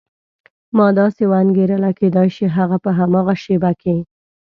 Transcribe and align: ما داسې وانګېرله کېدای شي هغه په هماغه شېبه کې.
ما 0.77 0.87
داسې 0.99 1.23
وانګېرله 1.31 1.91
کېدای 1.99 2.29
شي 2.35 2.45
هغه 2.57 2.77
په 2.83 2.89
هماغه 2.99 3.35
شېبه 3.43 3.71
کې. 3.81 3.95